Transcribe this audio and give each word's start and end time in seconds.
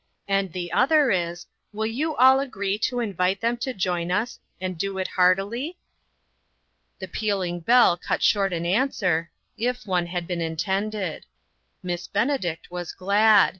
And 0.27 0.51
the 0.51 0.71
other 0.71 1.11
is: 1.11 1.45
Will 1.71 1.85
you 1.85 2.15
all 2.15 2.39
agree 2.39 2.79
to 2.89 3.01
invite 3.01 3.39
them 3.39 3.55
to 3.57 3.71
join 3.71 4.09
us, 4.11 4.39
and 4.59 4.75
do 4.75 4.97
it 4.97 5.09
heartily?" 5.09 5.77
The 6.99 7.07
pealing 7.07 7.59
bell 7.59 7.97
cut 7.97 8.23
short 8.23 8.51
an 8.51 8.65
answer, 8.65 9.29
if 9.59 9.85
one 9.85 10.07
had 10.07 10.25
been 10.25 10.41
intended. 10.41 11.27
Miss 11.83 12.07
Benedict 12.07 12.71
was 12.71 12.93
glad. 12.93 13.49